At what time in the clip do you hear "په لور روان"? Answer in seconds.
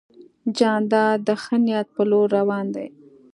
1.95-2.65